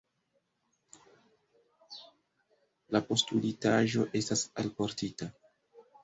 La 2.97 3.01
postulitaĵo 3.09 4.05
estas 4.21 4.43
alportita. 4.63 5.29